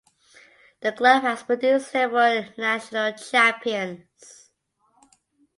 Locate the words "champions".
3.13-4.49